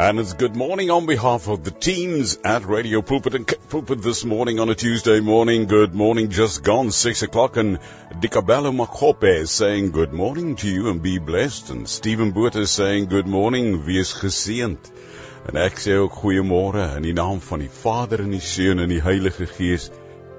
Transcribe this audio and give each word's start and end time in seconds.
And 0.00 0.18
it's 0.18 0.32
good 0.32 0.56
morning 0.56 0.90
on 0.90 1.04
behalf 1.04 1.46
of 1.46 1.62
the 1.62 1.70
teams 1.70 2.38
at 2.42 2.64
Radio 2.64 3.02
Pulpit 3.02 3.34
and 3.34 3.46
Pulpit 3.68 4.00
this 4.00 4.24
morning 4.24 4.58
on 4.58 4.70
a 4.70 4.74
Tuesday 4.74 5.20
morning. 5.20 5.66
Good 5.66 5.94
morning, 5.94 6.30
just 6.30 6.62
gone 6.64 6.90
six 6.90 7.22
o'clock. 7.22 7.58
And 7.58 7.78
Dikabelo 8.18 8.72
Makope 8.74 9.40
is 9.40 9.50
saying 9.50 9.90
good 9.90 10.14
morning 10.14 10.56
to 10.56 10.68
you 10.68 10.88
and 10.88 11.02
be 11.02 11.18
blessed. 11.18 11.68
And 11.68 11.86
Stephen 11.86 12.30
Boot 12.30 12.56
is 12.56 12.70
saying 12.70 13.10
good 13.10 13.26
morning, 13.26 13.84
wees 13.84 14.14
geseend. 14.14 14.88
En 15.46 15.58
ek 15.60 15.76
sê 15.84 15.98
ook 16.00 16.16
goeiemôre 16.22 16.86
in 16.96 17.04
die 17.04 17.12
naam 17.12 17.42
van 17.44 17.60
die 17.60 17.68
Vader 17.82 18.22
en 18.24 18.32
die 18.32 18.40
Seun 18.40 18.80
en 18.80 18.88
die 18.88 19.02
Heilige 19.04 19.44
Gees 19.52 19.90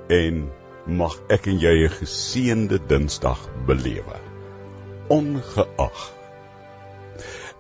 en 0.09 0.47
mag 0.87 1.19
ek 1.29 1.45
en 1.53 1.61
jy 1.61 1.75
'n 1.83 1.93
geseënde 1.99 2.81
Dinsdag 2.89 3.45
belewe. 3.69 4.17
Ongeag 5.19 6.01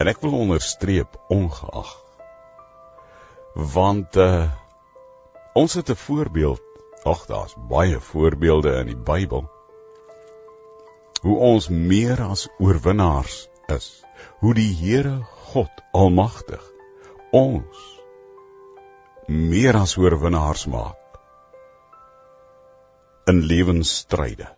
En 0.01 0.09
ek 0.09 0.21
wil 0.25 0.33
onderstreep 0.39 1.19
ongeag. 1.29 1.91
Want 3.75 4.17
uh 4.17 4.49
ons 5.53 5.73
het 5.77 5.89
'n 5.93 5.99
voorbeeld. 6.07 6.61
Ag, 7.03 7.25
daar's 7.25 7.55
baie 7.69 7.99
voorbeelde 7.99 8.71
in 8.81 8.87
die 8.93 9.01
Bybel. 9.11 9.49
Hoe 11.21 11.37
ons 11.37 11.69
meer 11.69 12.21
as 12.21 12.47
oorwinnaars 12.57 13.47
is. 13.67 14.03
Hoe 14.39 14.53
die 14.53 14.73
Here 14.73 15.21
God 15.53 15.83
Almagtig 15.91 16.71
ons 17.31 17.99
meer 19.27 19.77
as 19.79 19.95
oorwinnaars 19.97 20.65
maak 20.67 20.97
in 23.31 23.39
lewensstryde. 23.47 24.49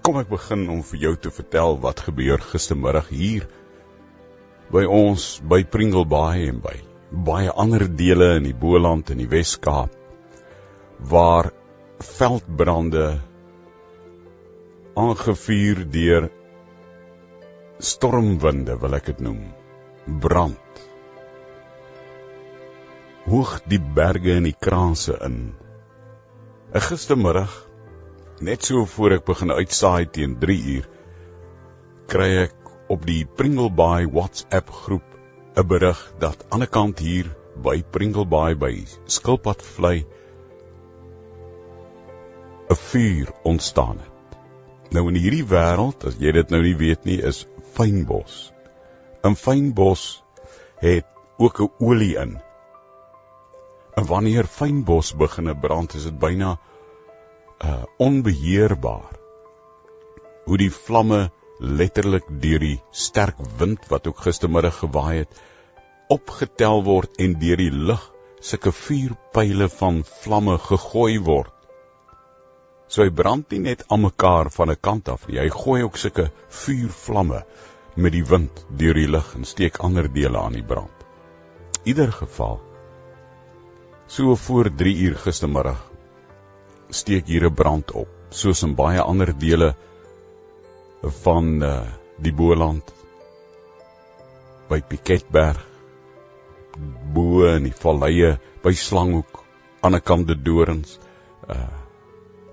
Kom 0.00 0.16
ek 0.16 0.30
begin 0.32 0.68
om 0.72 0.80
vir 0.82 1.02
jou 1.02 1.16
te 1.16 1.30
vertel 1.30 1.76
wat 1.82 2.00
gebeur 2.06 2.40
gistermiddag 2.40 3.10
hier 3.12 3.44
by 4.72 4.84
ons 4.84 5.28
by 5.48 5.62
Pringlebaai 5.64 6.48
en 6.48 6.60
by 6.64 6.76
baie 7.28 7.52
ander 7.64 7.86
dele 7.88 8.34
in 8.36 8.48
die 8.50 8.56
Boland 8.56 9.10
en 9.10 9.22
die 9.22 9.30
Wes-Kaap 9.30 9.94
waar 11.12 11.50
veldbrande 12.04 13.06
aangevuur 14.98 15.84
deur 15.94 16.28
stormwinde 17.78 18.76
wil 18.82 18.98
ek 18.98 19.12
dit 19.12 19.22
noem 19.24 19.40
brand. 20.22 20.82
Hoog 23.28 23.58
die 23.70 23.80
berge 23.80 24.34
en 24.38 24.48
die 24.48 24.56
kraanse 24.66 25.16
in. 25.24 25.38
'n 26.74 26.84
gistermiddag 26.84 27.52
net 28.44 28.64
so 28.68 28.84
voor 28.84 29.16
ek 29.16 29.24
begin 29.24 29.50
uitsaai 29.50 30.06
teen 30.12 30.36
3 30.40 30.58
uur 30.74 30.88
kry 32.12 32.28
ek 32.44 32.67
op 32.88 33.06
die 33.06 33.24
Pringlebaai 33.26 34.08
WhatsApp 34.10 34.70
groep 34.70 35.04
'n 35.56 35.66
berig 35.66 36.00
dat 36.18 36.44
aan 36.48 36.64
die 36.64 36.72
kant 36.76 36.98
hier 36.98 37.28
by 37.62 37.82
Pringlebaai 37.82 38.54
by 38.54 38.72
Skilpadvlei 39.04 40.06
'n 42.68 42.74
vuur 42.74 43.32
ontstaan 43.42 43.98
het. 43.98 44.38
Nou 44.90 45.08
in 45.08 45.20
hierdie 45.20 45.44
wêreld, 45.44 46.04
as 46.08 46.16
jy 46.20 46.32
dit 46.32 46.50
nou 46.50 46.62
nie 46.62 46.76
weet 46.76 47.04
nie, 47.04 47.18
is 47.22 47.46
fynbos. 47.76 48.52
In 49.24 49.36
fynbos 49.36 50.22
het 50.80 51.06
ook 51.38 51.60
'n 51.60 51.72
olie 51.78 52.16
in. 52.16 52.38
En 53.94 54.06
wanneer 54.06 54.44
fynbos 54.44 55.16
begine 55.16 55.56
brand, 55.56 55.94
is 55.94 56.04
dit 56.04 56.18
byna 56.18 56.58
uh 57.64 57.84
onbeheerbaar. 57.98 59.18
Hoe 60.44 60.56
die 60.56 60.72
vlamme 60.72 61.30
letterlik 61.58 62.26
deur 62.42 62.62
die 62.62 62.80
sterk 62.90 63.38
wind 63.58 63.86
wat 63.90 64.06
ook 64.06 64.20
gistermiddag 64.26 64.78
gewaai 64.78 65.18
het 65.18 65.40
opgetel 66.08 66.84
word 66.84 67.18
en 67.18 67.34
deur 67.40 67.60
die 67.60 67.72
lug 67.72 68.04
sulke 68.40 68.72
vuurpyle 68.72 69.68
van 69.68 70.02
vlamme 70.22 70.58
gegooi 70.58 71.18
word. 71.18 71.52
So 72.88 73.02
hy 73.02 73.10
brand 73.10 73.50
nie 73.52 73.60
net 73.66 73.82
aan 73.88 74.06
mekaar 74.06 74.50
van 74.54 74.70
'n 74.70 74.80
kant 74.80 75.08
af 75.08 75.26
nie, 75.28 75.40
hy 75.40 75.48
gooi 75.50 75.82
ook 75.82 75.96
sulke 75.96 76.30
vuurvlamme 76.48 77.44
met 77.96 78.12
die 78.12 78.24
wind 78.24 78.64
deur 78.70 78.94
die 78.94 79.10
lug 79.10 79.34
en 79.34 79.44
steek 79.44 79.78
ander 79.78 80.08
dele 80.12 80.38
aan 80.38 80.52
die 80.52 80.64
brand. 80.64 81.04
Ieder 81.84 82.12
geval 82.12 82.60
so 84.06 84.34
voor 84.34 84.70
3 84.74 84.96
uur 84.96 85.16
gistermiddag 85.16 85.90
steek 86.88 87.26
hier 87.26 87.44
'n 87.44 87.54
brand 87.54 87.92
op, 87.92 88.08
soos 88.30 88.62
in 88.62 88.74
baie 88.74 89.00
ander 89.00 89.38
dele 89.38 89.74
van 91.02 91.62
uh, 91.62 91.86
die 92.18 92.32
Boland. 92.34 92.94
By 94.68 94.80
Piketberg 94.82 95.64
bo 97.14 97.46
in 97.48 97.64
die 97.66 97.74
valleie 97.74 98.36
by 98.62 98.72
Slanghoek 98.76 99.40
aan 99.82 99.96
die 99.96 100.04
kant 100.04 100.28
die 100.28 100.38
dorings 100.38 100.98
uh 101.50 101.66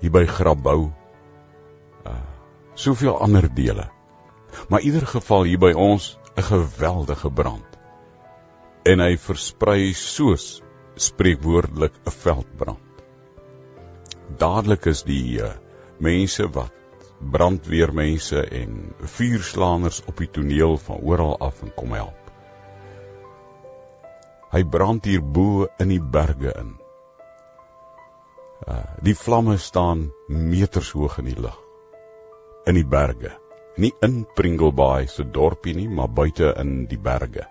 hier 0.02 0.12
by 0.14 0.26
Grabouw. 0.30 0.90
Uh 2.06 2.22
soveel 2.76 3.18
ander 3.22 3.48
dele. 3.48 3.90
Maar 4.70 4.84
in 4.84 4.92
ieder 4.92 5.08
geval 5.08 5.48
hier 5.50 5.60
by 5.60 5.72
ons 5.74 6.18
'n 6.36 6.44
geweldige 6.44 7.32
brand. 7.32 7.78
En 8.86 9.00
hy 9.00 9.18
versprei 9.18 9.94
soos 9.94 10.62
spreekwoordelik 10.96 11.94
'n 12.06 12.12
veldbrand. 12.12 13.04
Dadelik 14.38 14.86
is 14.86 15.04
die 15.04 15.42
uh, 15.42 15.54
mense 16.00 16.50
wat 16.50 16.85
brandweermense 17.32 18.42
en 18.60 18.94
vuurslaaners 19.18 20.02
op 20.06 20.18
die 20.22 20.30
toneel 20.32 20.78
van 20.78 21.02
oral 21.02 21.38
af 21.40 21.62
en 21.64 21.74
kom 21.76 21.94
help. 21.98 22.32
Hy 24.54 24.64
brand 24.72 25.06
hier 25.06 25.24
bo 25.24 25.66
in 25.84 25.92
die 25.92 26.02
berge 26.02 26.54
in. 26.56 26.76
Uh, 28.66 28.78
die 29.04 29.16
vlamme 29.20 29.58
staan 29.60 30.08
meters 30.28 30.94
hoog 30.96 31.18
in 31.20 31.28
die 31.32 31.40
lug. 31.40 31.58
In 32.66 32.80
die 32.80 32.88
berge. 32.88 33.34
Nie 33.76 33.92
in 34.06 34.22
Pringlebaai 34.38 35.08
se 35.12 35.26
dorpie 35.28 35.76
nie, 35.76 35.90
maar 35.90 36.08
buite 36.08 36.54
in 36.62 36.86
die 36.88 37.00
berge. 37.00 37.50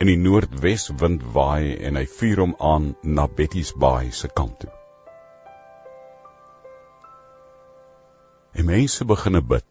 In 0.00 0.08
die 0.08 0.16
noordweswind 0.18 1.26
waai 1.34 1.76
en 1.76 2.00
hy 2.00 2.06
vuur 2.16 2.40
hom 2.46 2.56
aan 2.72 2.94
na 3.02 3.28
Betty's 3.28 3.74
Baai 3.76 4.10
se 4.10 4.32
kant 4.32 4.64
toe. 4.64 4.72
En 8.54 8.64
mense 8.64 9.04
begine 9.04 9.40
bid. 9.42 9.64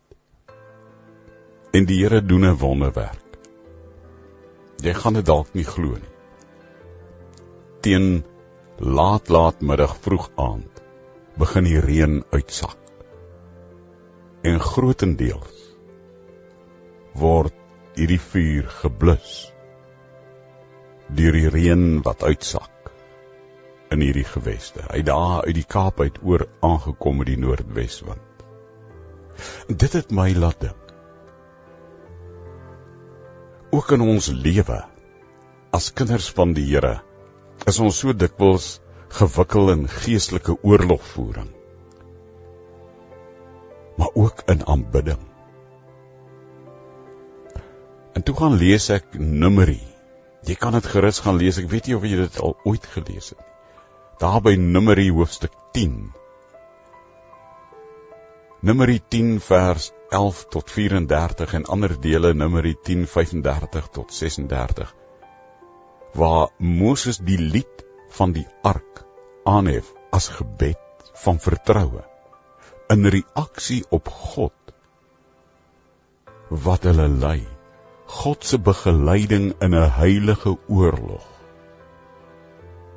En 1.71 1.85
die 1.87 2.01
Here 2.01 2.19
doen 2.25 2.45
'n 2.45 2.57
wonderwerk. 2.59 3.37
Jy 4.83 4.93
gaan 4.93 5.13
dit 5.13 5.25
dalk 5.25 5.53
nie 5.53 5.63
glo 5.63 5.95
nie. 5.95 6.13
Teen 7.79 8.25
laat 8.77 9.29
laat 9.29 9.61
middag 9.61 9.95
vroeg 9.97 10.29
aand 10.35 10.81
begin 11.39 11.63
die 11.63 11.79
reën 11.79 12.23
uitsak. 12.31 12.77
En 14.43 14.59
grootendeels 14.59 15.63
word 17.13 17.55
hierdie 17.95 18.19
vuur 18.19 18.67
geblus 18.81 19.31
deur 21.07 21.31
die 21.31 21.49
reën 21.55 22.01
wat 22.03 22.23
uitsak 22.23 22.91
in 23.91 24.01
hierdie 24.01 24.27
geweste. 24.27 24.83
Hy 24.91 25.01
daar 25.07 25.47
uit 25.47 25.55
die 25.55 25.67
Kaap 25.77 25.99
uit 25.99 26.19
oor 26.23 26.47
aangekom 26.59 27.17
met 27.17 27.31
die 27.31 27.39
noordweswind. 27.39 28.32
Dit 29.67 29.93
het 29.93 30.11
my 30.11 30.33
laat 30.35 30.59
dink. 30.61 30.91
Ook 33.73 33.91
in 33.95 34.03
ons 34.05 34.29
lewe 34.29 34.83
as 35.73 35.89
kinders 35.97 36.29
van 36.37 36.53
die 36.53 36.65
Here 36.69 36.99
is 37.69 37.79
ons 37.81 37.97
so 38.03 38.13
dikwels 38.13 38.77
gewikkel 39.13 39.71
in 39.73 39.87
geestelike 39.89 40.57
oorlogvoering. 40.61 41.49
Maar 43.97 44.11
ook 44.13 44.43
in 44.49 44.65
aanbidding. 44.65 45.21
En 48.13 48.23
toe 48.23 48.35
gaan 48.37 48.57
lees 48.61 48.89
ek 48.93 49.17
Numeri. 49.17 49.81
Jy 50.45 50.55
kan 50.59 50.75
dit 50.75 50.85
gerus 50.85 51.21
gaan 51.23 51.39
lees. 51.41 51.57
Ek 51.61 51.69
weet 51.71 51.87
nie 51.89 51.97
of 51.97 52.05
jy 52.05 52.17
dit 52.25 52.39
al 52.45 52.57
ooit 52.69 52.85
gelees 52.93 53.31
het 53.33 53.39
nie. 53.39 53.49
Daar 54.21 54.41
by 54.45 54.53
Numeri 54.59 55.09
hoofstuk 55.09 55.53
10 55.73 56.11
Numeri 58.63 59.01
10 59.11 59.41
vers 59.43 59.89
11 60.09 60.45
tot 60.47 60.69
34 60.71 61.53
en 61.53 61.65
ander 61.65 61.93
dele 61.99 62.29
Numeri 62.33 62.77
10 62.83 63.07
35 63.11 63.89
tot 63.97 64.13
36 64.13 64.93
waar 66.13 66.47
Moses 66.57 67.19
die 67.19 67.35
lied 67.39 67.83
van 68.19 68.31
die 68.37 68.45
ark 68.61 69.01
aanhef 69.43 69.89
as 70.15 70.29
gebed 70.37 71.11
van 71.25 71.41
vertroue 71.43 72.05
in 72.95 73.11
reaksie 73.17 73.81
op 73.99 74.07
God 74.07 74.73
wat 76.69 76.87
hulle 76.87 77.11
lei 77.27 77.41
God 78.23 78.47
se 78.47 78.63
begeleiding 78.71 79.51
in 79.59 79.75
'n 79.75 79.93
heilige 79.99 80.55
oorlog 80.79 81.27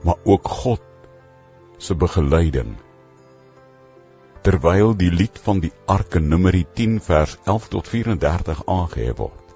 maar 0.06 0.22
ook 0.22 0.48
God 0.62 0.82
se 1.78 1.98
begeleiding 2.06 2.76
terwyl 4.46 4.92
die 4.94 5.10
lied 5.10 5.38
van 5.42 5.58
die 5.58 5.72
ark 5.90 6.14
in 6.20 6.28
Numeri 6.30 6.60
10 6.78 7.00
vers 7.02 7.32
11 7.50 7.64
tot 7.72 7.88
34 7.90 8.60
aangehef 8.70 9.16
word. 9.18 9.46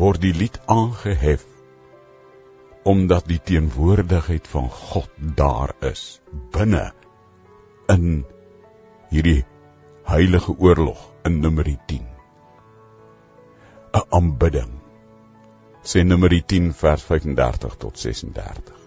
word 0.00 0.22
die 0.22 0.32
lied 0.36 0.56
aangehef 0.72 1.44
omdat 2.92 3.28
die 3.28 3.40
teenwoordigheid 3.50 4.48
van 4.54 4.70
God 4.78 5.12
daar 5.42 5.74
is 5.90 6.06
binne 6.56 6.86
in 7.96 8.08
hierdie 9.12 9.42
heilige 10.08 10.56
oorlog 10.56 11.04
in 11.28 11.38
Numeri 11.44 11.76
10 11.92 12.00
'n 14.00 14.08
aanbidding 14.20 14.72
sê 15.92 16.08
Numeri 16.08 16.40
10 16.56 16.72
vers 16.80 17.08
35 17.12 17.76
tot 17.86 18.04
36 18.08 18.85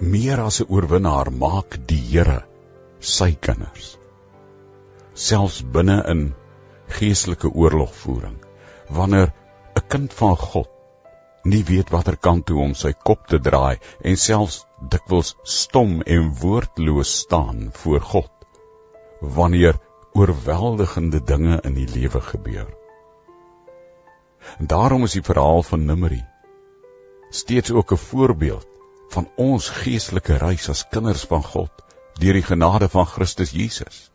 meer 0.00 0.40
as 0.40 0.60
'n 0.60 0.70
oorwinnaar 0.70 1.30
maak 1.32 1.78
die 1.86 2.02
Here 2.10 2.44
sy 3.00 3.32
kinders 3.46 3.98
selfs 5.14 5.62
binne 5.76 5.96
in 6.12 6.22
geestelike 6.98 7.50
oorlogvoering 7.50 8.38
wanneer 8.98 9.32
'n 9.76 9.86
kind 9.88 10.12
van 10.20 10.36
God 10.36 10.70
nie 11.44 11.64
weet 11.64 11.90
watter 11.90 12.16
kant 12.16 12.46
toe 12.46 12.60
om 12.62 12.74
sy 12.74 12.92
kop 12.92 13.26
te 13.26 13.38
draai 13.48 13.78
en 14.04 14.16
selfs 14.16 14.66
dikwels 14.94 15.34
stom 15.42 16.00
en 16.02 16.30
woordloos 16.40 17.18
staan 17.24 17.70
voor 17.72 18.00
God 18.00 18.32
wanneer 19.20 19.78
oorweldigende 20.14 21.20
dinge 21.24 21.60
in 21.64 21.74
die 21.74 21.86
lewe 21.86 22.20
gebeur. 22.20 22.68
En 24.58 24.66
daarom 24.66 25.04
is 25.04 25.12
die 25.12 25.22
verhaal 25.22 25.62
van 25.62 25.84
Nimri 25.84 26.24
steeds 27.30 27.70
ook 27.70 27.92
'n 27.92 28.04
voorbeeld 28.10 28.77
van 29.14 29.28
ons 29.36 29.68
geestelike 29.82 30.36
reis 30.40 30.68
as 30.72 30.86
kinders 30.92 31.24
van 31.30 31.42
God 31.42 31.84
deur 32.18 32.34
die 32.34 32.46
genade 32.46 32.88
van 32.90 33.06
Christus 33.06 33.52
Jesus. 33.54 34.08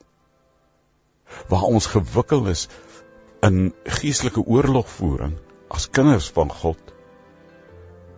Waar 1.49 1.63
ons 1.69 1.87
gewikkel 1.87 2.49
is 2.51 2.67
in 3.43 3.73
geestelike 3.99 4.43
oorlogvoering 4.43 5.37
as 5.73 5.87
kinders 5.89 6.27
van 6.35 6.51
God, 6.51 6.79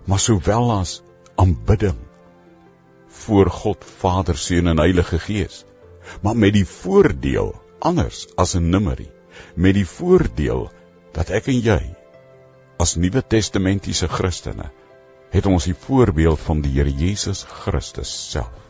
maar 0.06 0.20
sowel 0.20 0.72
as 0.74 1.00
aanbidding 1.42 1.98
voor 3.26 3.50
God 3.50 3.86
Vader, 4.02 4.38
Seun 4.38 4.68
en 4.68 4.82
Heilige 4.82 5.20
Gees. 5.20 5.64
Maar 6.22 6.36
met 6.38 6.54
die 6.54 6.66
voordeel 6.68 7.54
anders 7.80 8.26
as 8.36 8.56
'n 8.56 8.70
nimmerie, 8.70 9.12
met 9.56 9.74
die 9.74 9.88
voordeel 9.88 10.70
dat 11.14 11.30
ek 11.30 11.48
en 11.48 11.60
jy 11.62 11.96
as 12.78 12.96
Nuwe 12.96 13.24
Testamentiese 13.24 14.08
Christene 14.08 14.72
het 15.36 15.50
ons 15.52 15.68
die 15.68 15.78
voorbeeld 15.86 16.40
van 16.40 16.62
die 16.64 16.72
Here 16.78 16.92
Jesus 16.92 17.44
Christus 17.64 18.14
self 18.32 18.64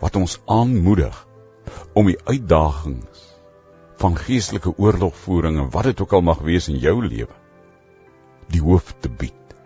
wat 0.00 0.16
ons 0.16 0.38
aanmoedig 0.48 1.16
om 1.92 2.08
die 2.08 2.18
uitdagings 2.24 3.26
van 4.00 4.16
geestelike 4.16 4.72
oorlogvoering 4.80 5.58
en 5.60 5.72
wat 5.74 5.90
dit 5.90 6.00
ook 6.00 6.14
al 6.16 6.24
mag 6.24 6.40
wees 6.46 6.70
in 6.72 6.78
jou 6.80 6.96
lewe 7.04 7.36
die 8.54 8.62
hoof 8.64 8.94
te 9.04 9.10
bied 9.10 9.56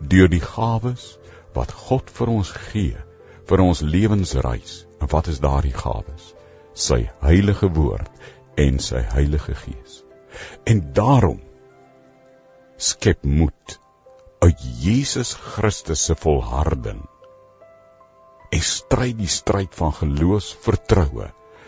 deur 0.00 0.28
die 0.32 0.44
gawes 0.44 1.14
wat 1.54 1.72
God 1.86 2.12
vir 2.18 2.34
ons 2.34 2.50
gee 2.70 2.98
vir 3.50 3.62
ons 3.64 3.82
lewensreis. 3.82 4.84
En 5.02 5.10
wat 5.10 5.26
is 5.32 5.40
daardie 5.42 5.74
gawes? 5.74 6.32
Sy 6.74 7.02
heilige 7.24 7.70
woord 7.74 8.10
en 8.60 8.78
sy 8.82 9.02
heilige 9.14 9.56
gees. 9.64 10.02
En 10.70 10.82
daarom 10.94 11.40
skep 12.78 13.24
moed 13.26 13.78
uit 14.40 14.60
Jesus 14.80 15.34
Christus 15.34 16.04
se 16.08 16.14
volharding 16.16 17.02
en 18.50 18.62
stry 18.64 19.12
die 19.18 19.28
stryd 19.28 19.74
van 19.76 19.92
geloof 19.92 20.46
vertroue 20.64 21.26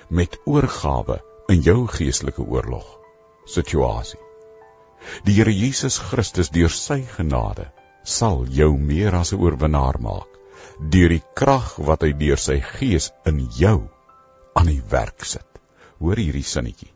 met 0.08 0.38
oorgawe 0.48 1.18
in 1.52 1.60
jou 1.66 1.84
geestelike 1.92 2.42
oorlog 2.42 2.86
situasie. 3.44 4.20
Die 5.26 5.34
Here 5.36 5.52
Jesus 5.52 5.98
Christus 5.98 6.50
deur 6.54 6.72
sy 6.72 7.02
genade 7.16 7.68
sal 8.16 8.46
jou 8.48 8.70
meer 8.78 9.14
as 9.20 9.32
'n 9.32 9.42
oorwinnaar 9.44 10.00
maak 10.00 10.40
deur 10.96 11.12
die 11.12 11.24
krag 11.36 11.76
wat 11.90 12.02
hy 12.08 12.12
deur 12.24 12.40
sy 12.40 12.60
gees 12.72 13.12
in 13.26 13.44
jou 13.58 13.78
aan 14.56 14.66
die 14.72 14.82
werk 14.96 15.24
sit. 15.24 15.48
Hoor 16.00 16.16
hierdie 16.16 16.48
sinnetjie. 16.54 16.92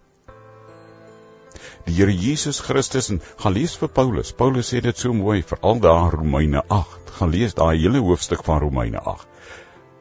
Die 1.86 1.94
Here 1.94 2.12
Jesus 2.12 2.60
Christus 2.60 3.10
en 3.10 3.20
gaan 3.38 3.54
lees 3.54 3.76
vir 3.78 3.88
Paulus. 3.88 4.32
Paulus 4.32 4.72
sê 4.72 4.80
dit 4.82 4.96
so 4.98 5.12
mooi 5.14 5.42
veral 5.42 5.80
daar 5.80 6.12
in 6.12 6.18
Romeine 6.18 6.62
8. 6.68 7.12
Gaan 7.18 7.30
lees 7.30 7.54
daai 7.54 7.76
hele 7.78 8.02
hoofstuk 8.02 8.42
van 8.44 8.60
Romeine 8.60 8.98
8. 8.98 9.28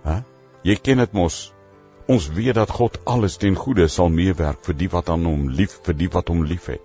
Hæ? 0.05 0.23
Jy 0.65 0.75
ken 0.81 1.03
dit 1.03 1.13
mos 1.13 1.43
Ons 2.05 2.27
weet 2.37 2.53
dat 2.53 2.69
God 2.69 2.97
alles 3.09 3.39
ten 3.41 3.55
goeie 3.57 3.87
sal 3.89 4.11
meewerk 4.13 4.59
vir 4.67 4.75
die 4.77 4.89
wat 4.93 5.07
aan 5.09 5.23
hom 5.25 5.47
lief, 5.59 5.79
vir 5.87 5.95
die 5.97 6.09
wat 6.13 6.27
hom 6.29 6.43
liefhet. 6.45 6.83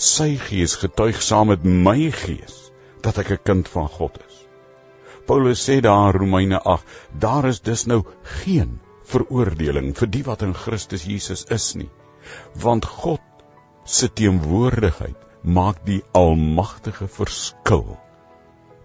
Sy 0.00 0.28
gees 0.40 0.76
getuig 0.80 1.20
saam 1.24 1.50
met 1.52 1.66
my 1.88 1.98
gees 2.20 2.56
dat 3.04 3.20
ek 3.22 3.30
'n 3.34 3.44
kind 3.50 3.68
van 3.74 3.88
God 3.98 4.16
is. 4.26 4.38
Paulus 5.28 5.60
sê 5.68 5.80
daar 5.84 6.14
in 6.14 6.20
Romeine 6.20 6.60
8, 6.74 6.96
daar 7.26 7.44
is 7.44 7.60
dus 7.60 7.84
nou 7.86 8.00
geen 8.40 8.80
veroordeling 9.04 9.92
vir 10.00 10.08
die 10.16 10.24
wat 10.24 10.42
in 10.42 10.54
Christus 10.54 11.04
Jesus 11.04 11.44
is 11.58 11.74
nie, 11.74 11.90
want 12.54 12.84
God 12.84 13.20
se 13.86 14.08
teenwoordigheid 14.08 15.16
maak 15.46 15.84
die 15.86 16.00
almagtige 16.12 17.06
verskil 17.06 17.96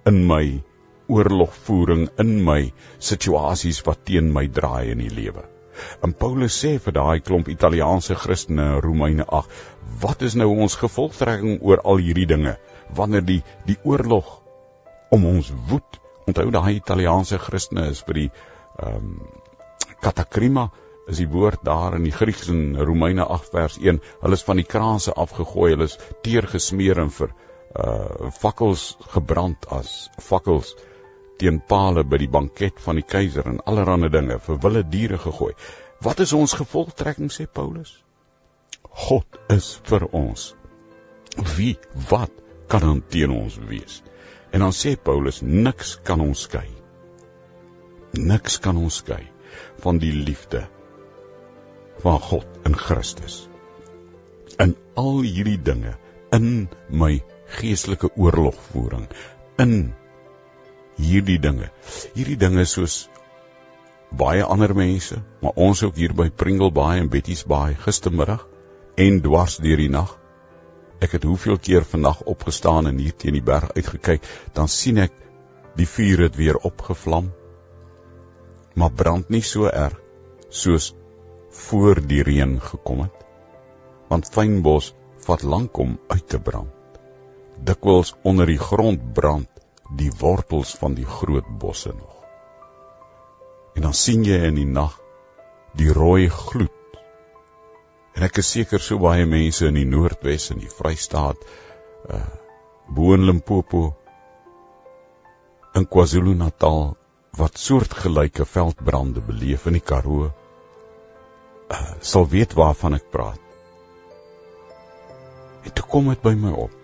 in 0.06 0.21
my 0.30 0.62
oorlogvoering 1.12 2.07
in 2.21 2.36
my 2.45 2.59
situasies 3.09 3.81
wat 3.88 4.06
teen 4.06 4.30
my 4.36 4.45
draai 4.48 4.92
in 4.94 5.01
die 5.01 5.09
lewe. 5.13 5.44
En 6.06 6.13
Paulus 6.13 6.56
sê 6.63 6.75
vir 6.83 6.95
daai 6.98 7.24
klomp 7.25 7.50
Italiaanse 7.50 8.15
Christene 8.24 8.68
in 8.75 8.83
Romeine 8.86 9.25
8, 9.25 9.50
wat 10.03 10.21
is 10.27 10.38
nou 10.38 10.51
ons 10.53 10.77
gevolgtrekking 10.83 11.59
oor 11.65 11.81
al 11.81 12.03
hierdie 12.06 12.30
dinge 12.30 12.56
wanneer 12.95 13.25
die 13.25 13.42
die 13.65 13.77
oorlog 13.83 14.38
om 15.12 15.25
ons 15.33 15.51
woed? 15.71 16.00
Onthou 16.30 16.51
daai 16.53 16.75
Italiaanse 16.77 17.42
Christene 17.42 17.89
is 17.95 18.03
vir 18.07 18.24
die 18.24 18.30
ehm 18.30 18.98
um, 18.98 19.15
katakrima 20.01 20.69
is 21.11 21.19
die 21.19 21.29
woord 21.29 21.63
daar 21.67 21.95
in 21.97 22.05
die 22.07 22.13
Grieks 22.15 22.47
in 22.51 22.75
Romeine 22.79 23.25
8 23.27 23.49
vers 23.51 23.77
1. 23.81 23.99
Hulle 24.21 24.37
is 24.37 24.45
van 24.47 24.59
die 24.61 24.67
kraanse 24.67 25.13
afgegooi, 25.13 25.73
hulle 25.73 25.89
is 25.89 25.97
teer 26.25 26.47
gesmeer 26.47 27.01
en 27.03 27.11
vir 27.13 27.33
uh 27.71 28.29
fakkels 28.35 28.97
gebrand 29.13 29.67
as 29.71 30.09
fakkels 30.19 30.73
teen 31.39 31.61
pale 31.73 32.03
by 32.03 32.19
die 32.19 32.29
banket 32.31 32.81
van 32.83 32.99
die 32.99 33.05
keiser 33.13 33.47
en 33.47 33.61
allerlei 33.65 34.09
dinge 34.11 34.39
vir 34.47 34.59
wilde 34.65 34.83
diere 34.95 35.19
gegooi. 35.21 35.53
Wat 36.03 36.19
is 36.19 36.33
ons 36.37 36.57
gevolgtrekking 36.59 37.31
sê 37.31 37.47
Paulus? 37.59 37.93
God 39.07 39.39
is 39.55 39.71
vir 39.87 40.07
ons. 40.12 40.51
Wie 41.55 41.77
wat 42.09 42.33
kan 42.67 42.83
dan 42.83 43.01
teen 43.07 43.31
ons 43.31 43.55
wees? 43.69 44.01
En 44.51 44.65
dan 44.65 44.75
sê 44.75 44.97
Paulus 45.00 45.39
niks 45.41 45.95
kan 46.03 46.19
ons 46.19 46.43
skei. 46.47 46.67
Niks 48.19 48.59
kan 48.59 48.77
ons 48.77 49.00
skei 49.00 49.24
van 49.83 50.00
die 50.03 50.12
liefde 50.12 50.65
van 52.03 52.20
God 52.20 52.62
in 52.67 52.75
Christus. 52.77 53.48
In 54.60 54.75
al 55.00 55.22
hierdie 55.25 55.60
dinge 55.62 55.96
in 56.36 56.70
my 56.89 57.17
geestelike 57.58 58.12
oorlogvoering 58.15 59.08
in 59.60 59.93
hierdie 61.01 61.39
dinge. 61.41 61.70
Hierdie 62.15 62.38
dinge 62.39 62.65
soos 62.65 63.08
baie 64.12 64.43
ander 64.43 64.74
mense, 64.75 65.22
maar 65.41 65.55
ons 65.55 65.84
ook 65.88 65.96
hier 65.96 66.13
by 66.15 66.29
Pringle 66.29 66.72
Bay 66.75 67.00
en 67.00 67.10
Betty's 67.12 67.43
Bay 67.48 67.75
gistermiddag 67.79 68.43
en 69.00 69.22
dwars 69.24 69.58
deur 69.63 69.79
die 69.79 69.91
nag. 69.91 70.17
Ek 71.01 71.15
het 71.17 71.25
hoeveel 71.25 71.58
keer 71.58 71.86
vandag 71.88 72.22
opgestaan 72.29 72.89
en 72.91 73.00
hier 73.01 73.15
teen 73.17 73.38
die 73.39 73.46
berg 73.46 73.72
uitgekyk, 73.74 74.25
dan 74.53 74.70
sien 74.70 75.00
ek 75.01 75.15
die 75.79 75.88
vuur 75.88 76.27
het 76.27 76.36
weer 76.38 76.60
opgevlam. 76.67 77.31
Maar 78.75 78.91
brand 78.91 79.31
nie 79.34 79.43
so 79.43 79.72
erg 79.72 79.98
soos 80.51 80.91
voor 81.51 82.01
die 82.08 82.24
reën 82.24 82.60
gekom 82.62 83.05
het. 83.05 83.25
Want 84.10 84.29
fynbos 84.31 84.93
vat 85.25 85.43
lank 85.43 85.77
om 85.77 86.00
uit 86.08 86.27
te 86.27 86.39
brand. 86.39 87.00
Dikwels 87.62 88.15
onder 88.24 88.50
die 88.50 88.60
grond 88.60 89.13
brand 89.13 89.50
die 89.96 90.12
wortels 90.20 90.74
van 90.79 90.96
die 90.98 91.05
groot 91.05 91.48
bosse 91.60 91.93
nog. 91.93 92.17
En 93.75 93.88
dan 93.88 93.93
sien 93.93 94.24
jy 94.24 94.39
in 94.48 94.55
die 94.55 94.67
nag 94.67 94.98
die 95.77 95.91
rooi 95.93 96.29
gloed. 96.29 97.00
En 98.15 98.25
ek 98.27 98.41
is 98.41 98.51
seker 98.58 98.81
so 98.84 99.00
baie 99.00 99.25
mense 99.25 99.67
in 99.67 99.77
die 99.79 99.88
Noordwes 99.88 100.50
en 100.51 100.60
die 100.60 100.72
Vrystaat, 100.72 101.39
uh 102.12 102.27
bo 102.91 103.13
in 103.15 103.24
Limpopo 103.24 103.93
in 105.79 105.86
KwaZulu-Natal 105.88 106.81
wat 107.39 107.60
soortgelyke 107.62 108.43
veldbrande 108.43 109.22
beleef 109.24 109.70
in 109.70 109.77
die 109.77 109.86
Karoo, 109.91 110.31
sal 112.01 112.27
weet 112.27 112.53
waarvan 112.58 112.98
ek 112.98 113.10
praat. 113.13 113.39
En 115.62 115.74
toe 115.77 115.86
kom 115.86 116.10
dit 116.10 116.22
by 116.22 116.34
my 116.34 116.53
op 116.65 116.77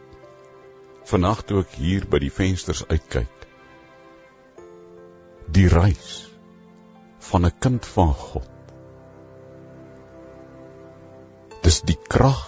vannag 1.08 1.42
toe 1.48 1.62
ek 1.64 1.78
hier 1.80 2.06
by 2.12 2.20
die 2.20 2.34
vensters 2.34 2.84
uitkyk. 2.92 3.46
Die 5.56 5.70
reis 5.72 6.28
van 7.30 7.48
'n 7.48 7.60
kind 7.64 7.86
van 7.86 8.14
God. 8.14 8.74
Dis 11.64 11.82
die 11.82 12.00
krag 12.10 12.44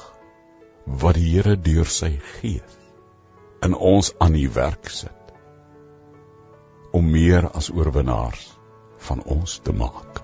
wat 0.86 1.16
die 1.16 1.30
Here 1.32 1.56
deur 1.56 1.86
sy 1.86 2.12
gees 2.40 2.78
in 3.64 3.76
ons 3.76 4.14
aan 4.20 4.34
die 4.34 4.50
werk 4.50 4.90
sit 4.90 5.34
om 6.92 7.12
meer 7.12 7.48
as 7.54 7.70
oorwinnaars 7.70 8.46
van 9.08 9.24
ons 9.24 9.60
te 9.64 9.72
maak. 9.72 10.19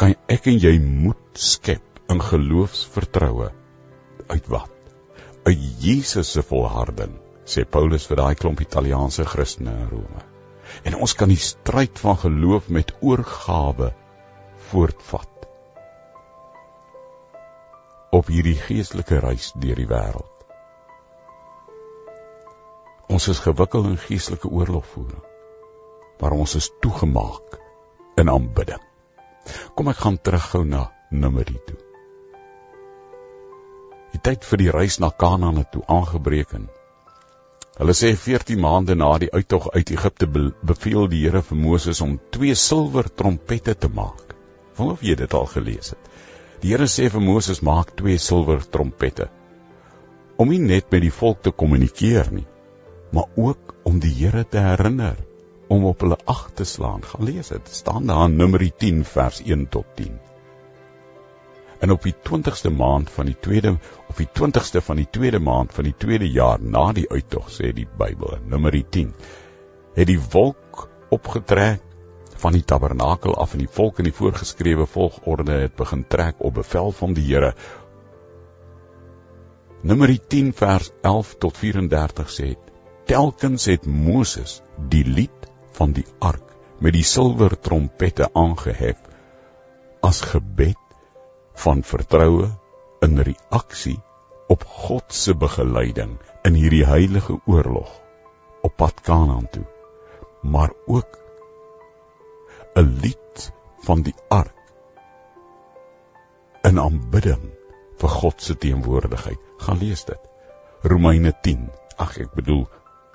Kan 0.00 0.14
ek 0.32 0.46
en 0.48 0.56
jy 0.56 0.78
moed 0.80 1.36
skep 1.36 1.98
in 2.08 2.22
geloofsvertroue 2.24 3.50
uit 4.32 4.46
wat? 4.48 4.72
Uit 5.44 5.66
Jesus 5.84 6.30
se 6.32 6.40
volharding, 6.40 7.18
sê 7.44 7.66
Paulus 7.68 8.06
vir 8.08 8.22
daai 8.22 8.38
klomp 8.40 8.62
Italiaanse 8.64 9.26
Christene 9.28 9.74
in 9.82 9.92
Rome. 9.92 10.24
En 10.88 10.96
ons 11.04 11.12
kan 11.12 11.28
die 11.28 11.36
stryd 11.36 12.00
van 12.00 12.16
geloof 12.24 12.72
met 12.72 12.94
oorgawe 13.04 13.92
voortvat 14.70 15.48
op 18.16 18.32
hierdie 18.32 18.56
geestelike 18.56 19.20
reis 19.20 19.52
deur 19.60 19.84
die 19.84 19.90
wêreld. 19.90 20.46
Ons 23.12 23.28
is 23.28 23.44
gewikkeld 23.44 23.92
in 23.92 24.00
geestelike 24.08 24.48
oorlogvoering, 24.48 25.26
maar 26.22 26.40
ons 26.40 26.56
is 26.56 26.72
toegemaak 26.80 27.60
in 28.16 28.32
aanbidding. 28.32 28.88
Kom 29.74 29.90
ek 29.92 30.02
gaan 30.02 30.18
terughou 30.18 30.64
na 30.64 30.88
Numeri 31.10 31.56
toe. 31.66 31.78
Die 34.12 34.20
tyd 34.26 34.44
vir 34.44 34.62
die 34.62 34.70
reis 34.74 34.98
na 35.02 35.10
Kanaan 35.10 35.60
het 35.62 35.70
toe 35.74 35.82
aangebreek 35.86 36.54
en 36.58 36.68
hulle 37.80 37.94
sê 37.96 38.10
14 38.22 38.60
maande 38.60 38.96
na 38.98 39.10
die 39.22 39.30
uittog 39.32 39.70
uit 39.72 39.92
Egipte 39.96 40.26
beveel 40.28 41.08
die 41.12 41.22
Here 41.24 41.42
vir 41.50 41.60
Moses 41.60 42.02
om 42.04 42.18
twee 42.34 42.54
silwer 42.54 43.08
trompette 43.08 43.74
te 43.74 43.88
maak. 43.88 44.34
Wonder 44.76 44.98
of 44.98 45.04
jy 45.06 45.14
dit 45.16 45.34
al 45.34 45.46
gelees 45.54 45.94
het. 45.94 46.10
Die 46.60 46.74
Here 46.74 46.88
sê 46.90 47.08
vir 47.12 47.24
Moses 47.24 47.62
maak 47.64 47.94
twee 47.96 48.18
silwer 48.18 48.66
trompette 48.68 49.30
om 50.40 50.48
nie 50.48 50.60
net 50.60 50.88
met 50.92 51.02
die 51.04 51.12
volk 51.12 51.42
te 51.44 51.52
kommunikeer 51.52 52.30
nie, 52.32 52.46
maar 53.12 53.28
ook 53.36 53.74
om 53.84 53.98
die 54.00 54.12
Here 54.22 54.46
te 54.48 54.62
herinner 54.64 55.18
om 55.70 55.84
op 55.86 56.02
hulle 56.02 56.18
ag 56.24 56.48
te 56.58 56.64
slaan. 56.64 57.04
Gaan 57.06 57.24
lees 57.24 57.48
dit. 57.54 57.68
staan 57.70 58.06
daar 58.06 58.24
in 58.24 58.36
Numeri 58.36 58.72
10 58.76 59.04
vers 59.04 59.42
1 59.42 59.68
tot 59.68 59.86
10. 59.94 60.18
En 61.80 61.90
op 61.90 62.02
die 62.02 62.14
20ste 62.14 62.72
maand 62.76 63.10
van 63.10 63.26
die 63.30 63.36
tweede 63.40 63.76
of 64.08 64.16
die 64.16 64.28
20ste 64.40 64.82
van 64.82 64.96
die 64.96 65.08
tweede 65.10 65.38
maand 65.38 65.72
van 65.72 65.86
die 65.86 65.94
tweede 65.96 66.30
jaar 66.30 66.60
na 66.60 66.90
die 66.92 67.06
uittog 67.10 67.48
sê 67.54 67.70
die 67.72 67.86
Bybel 67.98 68.34
in 68.36 68.50
Numeri 68.52 68.82
10 68.96 69.14
het 69.94 70.06
die 70.10 70.18
wolk 70.32 70.88
opgetrek 71.10 71.86
van 72.40 72.56
die 72.56 72.64
tabernakel 72.64 73.34
af 73.36 73.54
en 73.54 73.62
die 73.64 73.72
volk 73.78 73.98
in 74.02 74.08
die 74.08 74.16
voorgeskrewe 74.16 74.86
volgorde 74.86 75.60
het 75.62 75.76
begin 75.76 76.04
trek 76.08 76.38
op 76.38 76.54
bevel 76.54 76.92
van 76.92 77.14
die 77.14 77.26
Here. 77.28 77.54
Numeri 79.82 80.18
10 80.18 80.52
vers 80.56 80.90
11 81.02 81.34
tot 81.38 81.56
34 81.56 82.32
sê: 82.32 82.48
Telkens 83.06 83.64
het 83.64 83.86
Moses 83.86 84.60
die 84.88 85.04
lied 85.04 85.49
van 85.78 85.94
die 85.96 86.06
ark 86.18 86.54
met 86.78 86.96
die 86.96 87.06
silwer 87.06 87.56
trompette 87.68 88.28
aangehef 88.42 89.00
as 90.10 90.20
gebed 90.32 90.96
van 91.64 91.82
vertroue 91.92 92.48
in 93.06 93.20
reaksie 93.30 93.98
op 94.48 94.64
God 94.84 95.12
se 95.22 95.34
begeleiding 95.34 96.16
in 96.48 96.56
hierdie 96.58 96.86
heilige 96.88 97.40
oorlog 97.46 97.90
op 98.66 98.76
pad 98.76 99.00
Kanaan 99.04 99.48
toe 99.52 99.66
maar 100.42 100.72
ook 100.86 101.18
'n 102.74 102.88
lied 103.02 103.52
van 103.86 104.02
die 104.02 104.16
ark 104.28 104.56
in 106.62 106.78
aanbidding 106.78 107.44
vir 108.00 108.08
God 108.08 108.42
se 108.42 108.56
teenwoordigheid. 108.56 109.38
Gaan 109.58 109.78
lees 109.78 110.04
dit. 110.08 110.20
Romeine 110.82 111.32
10. 111.42 111.68
Ag 112.00 112.16
ek 112.24 112.34
bedoel 112.36 112.64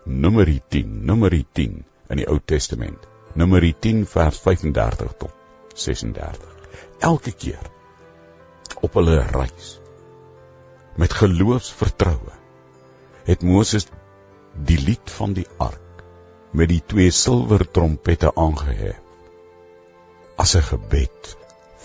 Numeri 0.06 0.60
10, 0.70 1.06
Numeri 1.06 1.46
10 1.58 1.80
in 2.10 2.22
die 2.22 2.28
Ou 2.30 2.40
Testament. 2.40 3.08
Numeri 3.36 3.74
10 3.80 4.06
vers 4.08 4.40
35 4.40 5.16
tot 5.20 5.32
36. 5.76 6.52
Elke 7.04 7.32
keer 7.32 7.72
op 8.82 8.96
hulle 9.00 9.20
reis 9.34 9.76
met 10.96 11.14
geloofsvertroue 11.14 12.36
het 13.28 13.44
Moses 13.44 13.88
die 14.68 14.78
lied 14.80 15.12
van 15.18 15.34
die 15.36 15.48
ark 15.60 16.04
met 16.56 16.72
die 16.72 16.82
twee 16.94 17.12
silwer 17.12 17.66
trompette 17.78 18.32
aangehef 18.32 19.02
as 20.44 20.56
'n 20.56 20.68
gebed 20.70 21.36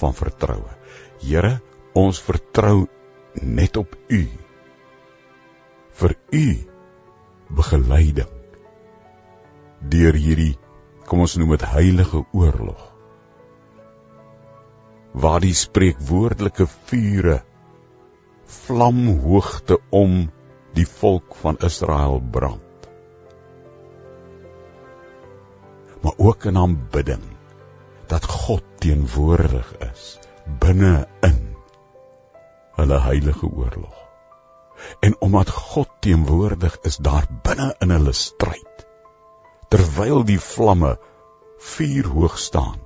van 0.01 0.15
vertroue. 0.15 0.73
Here, 1.21 1.61
ons 1.93 2.21
vertrou 2.21 2.89
net 3.35 3.77
op 3.77 3.97
U. 4.09 4.29
vir 6.01 6.15
U 6.33 6.47
begeleiding 7.49 8.40
deur 9.81 10.15
hierdie 10.15 10.55
kom 11.09 11.25
ons 11.27 11.37
noem 11.41 11.57
dit 11.57 11.67
heilige 11.75 12.25
oorlog 12.33 12.87
waar 15.25 15.41
die 15.43 15.55
spreekwoordelike 15.57 16.67
vure 16.91 17.41
vlam 18.61 19.03
hoogte 19.25 19.81
om 19.91 20.23
die 20.77 20.87
volk 20.87 21.35
van 21.43 21.59
Israel 21.67 22.21
brand 22.37 22.91
maar 26.01 26.17
ook 26.17 26.45
in 26.45 26.57
aanbidding 26.57 27.25
dat 28.11 28.25
God 28.25 28.63
teenwoordig 28.79 29.75
is 29.93 30.19
binne 30.59 31.07
in 31.21 31.41
hulle 32.81 33.01
heilige 33.01 33.47
oorlog. 33.47 33.97
En 35.01 35.17
omdat 35.21 35.51
God 35.51 35.89
teenwoordig 36.01 36.79
is 36.83 36.97
daar 36.97 37.27
binne 37.43 37.75
in 37.79 37.91
hulle 37.91 38.13
stryd, 38.13 38.70
terwyl 39.71 40.25
die 40.27 40.41
vlamme 40.43 40.97
vuur 41.75 42.09
hoog 42.15 42.39
staan. 42.39 42.79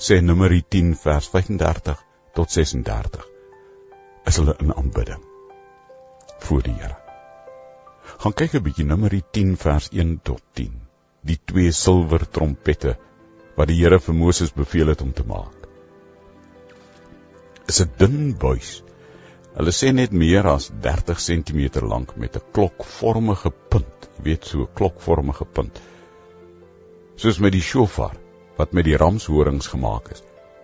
Sê 0.00 0.20
Numeri 0.22 0.62
10 0.62 0.94
vers 1.02 1.28
35 1.28 1.98
tot 2.38 2.50
36 2.54 3.26
is 4.30 4.38
hulle 4.40 4.54
in 4.62 4.72
aanbidding 4.72 5.22
voor 6.46 6.62
die 6.62 6.76
Here. 6.78 6.96
Gaan 8.22 8.36
kyk 8.36 8.54
'n 8.54 8.64
bietjie 8.64 8.86
Numeri 8.86 9.22
10 9.32 9.56
vers 9.56 9.90
1 9.92 10.20
tot 10.22 10.42
10 10.54 10.78
die 11.26 11.38
twee 11.44 11.72
silwer 11.72 12.24
trompette 12.30 12.96
wat 13.56 13.68
die 13.68 13.80
Here 13.80 13.98
vir 14.00 14.14
Moses 14.14 14.54
beveel 14.56 14.94
het 14.94 15.02
om 15.02 15.12
te 15.12 15.26
maak. 15.26 15.66
Is 17.66 17.80
'n 17.82 17.90
dun 17.98 18.36
buis. 18.38 18.82
Hulle 19.50 19.72
sê 19.74 19.90
net 19.92 20.12
meer 20.14 20.46
as 20.46 20.68
30 20.84 21.18
cm 21.26 21.86
lank 21.92 22.16
met 22.16 22.36
'n 22.36 22.44
klokvormige 22.54 23.50
punt, 23.70 24.08
jy 24.16 24.24
weet 24.24 24.44
so 24.44 24.60
'n 24.62 24.74
klokvormige 24.78 25.44
punt. 25.44 25.80
Soos 27.16 27.40
met 27.40 27.52
die 27.52 27.66
shofar 27.70 28.14
wat 28.58 28.72
met 28.72 28.84
die 28.84 28.96
ramshorings 28.96 29.66
gemaak 29.66 30.12
is, 30.12 30.22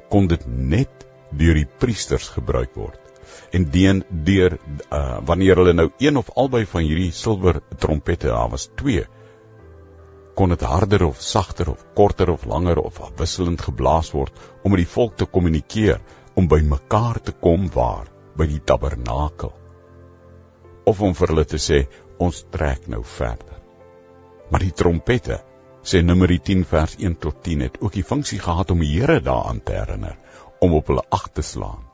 kon 0.08 0.28
dit 0.28 0.46
net 0.46 1.06
deur 1.32 1.54
die 1.54 1.68
priesters 1.78 2.28
gebruik 2.28 2.74
word. 2.74 3.00
En 3.52 3.70
deen 3.70 4.04
deur 4.10 4.58
uh, 4.92 5.18
wanneer 5.26 5.56
hulle 5.56 5.72
nou 5.72 5.90
een 5.98 6.16
of 6.16 6.30
albei 6.36 6.64
van 6.66 6.82
hierdie 6.82 7.12
silwer 7.12 7.60
trompette, 7.78 8.28
daar 8.28 8.50
was 8.50 8.70
twee, 8.76 9.06
kon 10.34 10.48
dit 10.48 10.60
harder 10.60 11.04
of 11.06 11.20
sagter 11.20 11.70
of 11.70 11.84
korter 11.94 12.30
of 12.30 12.44
langer 12.44 12.78
of 12.78 13.00
wisselend 13.16 13.60
geblaas 13.60 14.12
word 14.12 14.32
om 14.62 14.70
met 14.70 14.84
die 14.84 14.94
volk 14.94 15.16
te 15.16 15.26
kommunikeer 15.26 16.00
om 16.34 16.48
by 16.48 16.60
mekaar 16.60 17.20
te 17.20 17.32
kom 17.32 17.70
waar 17.72 18.06
by 18.38 18.46
die 18.50 18.62
tabernakel 18.70 19.52
of 20.86 21.02
om 21.02 21.14
vir 21.18 21.32
hulle 21.32 21.46
te 21.52 21.60
sê 21.62 21.82
ons 22.22 22.42
trek 22.54 22.88
nou 22.92 23.02
verder 23.16 23.60
maar 24.50 24.62
die 24.62 24.74
trompette 24.82 25.40
sê 25.86 26.02
Numeri 26.02 26.38
10 26.50 26.66
vers 26.70 26.96
1 26.98 27.18
tot 27.22 27.42
10 27.46 27.66
het 27.66 27.80
ook 27.82 27.94
die 27.98 28.06
funksie 28.06 28.40
gehad 28.42 28.70
om 28.74 28.82
die 28.84 28.92
Here 28.94 29.20
daaraan 29.20 29.62
te 29.62 29.78
herinner 29.78 30.18
om 30.60 30.74
op 30.78 30.92
hulle 30.92 31.06
ag 31.20 31.30
te 31.38 31.46
slaan 31.46 31.84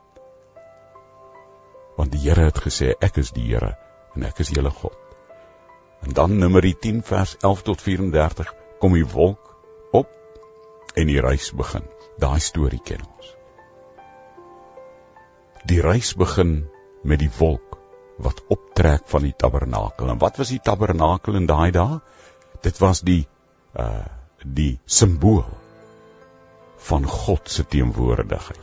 want 1.97 2.13
die 2.13 2.25
Here 2.27 2.49
het 2.49 2.61
gesê 2.67 2.93
ek 2.99 3.21
is 3.23 3.33
die 3.37 3.47
Here 3.51 3.75
en 4.15 4.29
ek 4.29 4.45
is 4.45 4.53
julle 4.53 4.73
God 4.81 5.03
En 6.03 6.11
dan 6.11 6.37
Numeri 6.37 6.75
10 6.79 7.03
vers 7.03 7.37
11 7.39 7.61
tot 7.61 7.81
34 7.81 8.53
kom 8.79 8.93
die 8.93 9.07
wolk 9.07 9.55
op 9.91 10.09
en 10.95 11.07
die 11.07 11.21
reis 11.23 11.51
begin. 11.55 11.85
Daai 12.19 12.39
storie 12.43 12.81
ken 12.83 13.05
ons. 13.07 13.29
Die 15.69 15.81
reis 15.81 16.13
begin 16.19 16.65
met 17.03 17.21
die 17.23 17.31
wolk 17.39 17.77
wat 18.23 18.43
optrek 18.51 19.07
van 19.07 19.23
die 19.23 19.35
tabernakel. 19.37 20.09
En 20.11 20.19
wat 20.19 20.37
was 20.37 20.51
die 20.51 20.61
tabernakel 20.63 21.39
in 21.39 21.47
daai 21.47 21.71
dae? 21.71 22.01
Dit 22.61 22.79
was 22.83 23.01
die 23.01 23.23
uh 23.79 24.03
die 24.43 24.75
simbool 24.85 25.45
van 26.83 27.05
God 27.07 27.47
se 27.49 27.63
teenwoordigheid. 27.63 28.59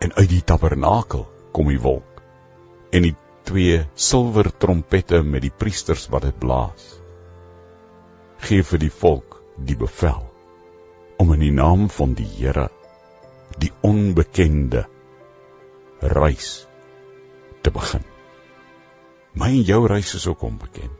En 0.00 0.14
uit 0.14 0.28
die 0.30 0.40
tabernakel 0.40 1.26
kom 1.52 1.68
die 1.68 1.80
wolk 1.84 2.22
en 2.96 3.04
die 3.04 3.14
twee 3.44 3.82
silwer 3.92 4.48
trompette 4.56 5.20
met 5.20 5.44
die 5.44 5.52
priesters 5.52 6.06
wat 6.08 6.24
dit 6.30 6.38
blaas. 6.40 6.86
Gee 8.48 8.64
vir 8.64 8.80
die 8.80 8.92
volk 9.02 9.36
die 9.68 9.76
bevel 9.76 10.24
om 11.20 11.36
in 11.36 11.44
die 11.44 11.52
naam 11.52 11.88
van 11.92 12.16
die 12.16 12.28
Here 12.38 12.70
die 13.58 13.72
onbekende 13.86 14.86
reis 16.00 16.66
te 17.62 17.72
begin. 17.74 18.04
My 19.38 19.50
en 19.50 19.64
jou 19.66 19.80
reis 19.90 20.14
is 20.14 20.26
ook 20.30 20.42
onbekend. 20.42 20.94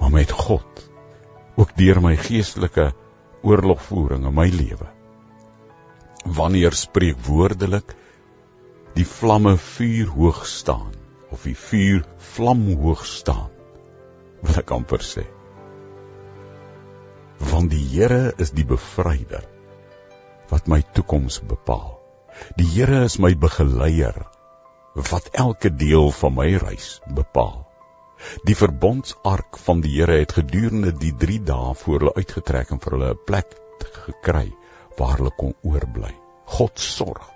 Maar 0.00 0.12
met 0.12 0.30
God, 0.30 0.90
ook 1.56 1.72
deur 1.76 2.00
my 2.04 2.16
geestelike 2.20 2.90
oorlogvoering 3.42 4.26
in 4.26 4.34
my 4.34 4.48
lewe. 4.50 4.90
Wanneer 6.26 6.74
spreek 6.74 7.18
woordelik 7.26 7.94
die 8.96 9.06
vlamme 9.06 9.56
vuur 9.56 10.08
hoog 10.16 10.46
staan 10.46 10.92
of 11.30 11.42
die 11.44 11.56
vuur 11.56 12.04
vlam 12.34 12.62
hoog 12.80 13.04
staan 13.06 13.50
wil 14.40 14.60
ek 14.62 14.72
amper 14.76 15.02
sê 15.04 15.24
want 17.50 17.70
die 17.72 17.82
Here 17.92 18.32
is 18.40 18.52
die 18.56 18.64
bevryder 18.64 19.44
wat 20.50 20.70
my 20.72 20.80
toekoms 20.96 21.40
bepaal 21.52 21.94
die 22.60 22.68
Here 22.74 23.04
is 23.04 23.18
my 23.22 23.32
begeleier 23.46 24.18
wat 25.10 25.30
elke 25.44 25.70
deel 25.84 26.10
van 26.20 26.36
my 26.36 26.48
reis 26.62 26.90
bepaal 27.20 27.64
die 28.48 28.56
verbondsark 28.58 29.58
van 29.66 29.82
die 29.84 29.96
Here 29.96 30.20
het 30.22 30.36
gedurende 30.38 30.92
die 30.92 31.14
3 31.26 31.40
dae 31.50 31.74
voor 31.82 31.98
hulle 31.98 32.14
uitgetrek 32.20 32.72
en 32.76 32.84
vir 32.84 32.98
hulle 32.98 33.10
'n 33.16 33.24
plek 33.32 33.58
gekry 34.06 34.48
waar 34.98 35.18
hulle 35.18 35.34
kon 35.42 35.54
oorbly 35.62 36.14
God 36.58 36.78
sorg 36.78 37.28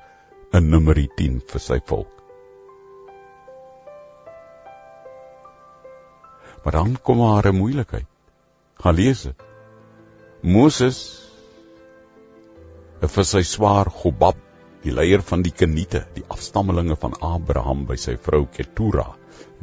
in 0.52 0.70
Numeri 0.70 1.08
10 1.16 1.42
vir 1.52 1.68
sy 1.68 1.82
volk 1.92 2.20
Maar 6.62 6.72
dan 6.72 6.98
kom 7.02 7.16
maar 7.16 7.46
'n 7.46 7.56
moeilikheid. 7.56 8.06
Gaan 8.74 8.94
lees 8.94 9.22
dit. 9.22 9.42
Moses 10.40 11.29
vir 13.08 13.24
sy 13.24 13.42
swaar 13.46 13.88
Gobab, 13.88 14.36
die 14.84 14.92
leier 14.92 15.22
van 15.24 15.44
die 15.44 15.52
Keniete, 15.52 16.04
die 16.16 16.24
afstammelinge 16.28 16.96
van 17.00 17.16
Abraham 17.20 17.86
by 17.88 17.96
sy 18.00 18.16
vrou 18.20 18.46
Ketura. 18.46 19.06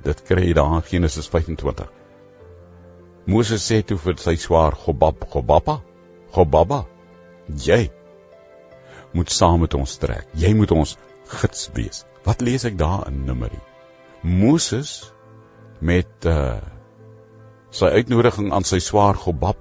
Dit 0.03 0.24
kry 0.25 0.48
jy 0.48 0.56
daar 0.58 0.79
in 0.79 0.86
Genesis 0.88 1.29
25. 1.29 1.86
Moses 3.27 3.65
sê 3.65 3.82
toe 3.84 3.98
vir 4.00 4.17
sy 4.22 4.38
swaar 4.39 4.77
Gobab, 4.77 5.27
Gobaba, 5.29 5.82
Gobaba, 6.34 6.86
jy 7.48 7.88
moet 9.13 9.32
saam 9.32 9.62
met 9.65 9.74
ons 9.77 9.98
trek. 10.01 10.27
Jy 10.38 10.53
moet 10.58 10.72
ons 10.72 10.96
gids 11.41 11.70
wees. 11.75 12.06
Wat 12.25 12.41
lees 12.41 12.65
ek 12.67 12.77
daar 12.79 13.08
in 13.10 13.25
Numeri? 13.27 13.60
Moses 14.24 15.12
met 15.79 16.25
uh 16.25 16.58
sy 17.77 17.89
uitnodiging 18.00 18.53
aan 18.56 18.63
sy 18.65 18.79
swaar 18.82 19.17
Gobab 19.20 19.60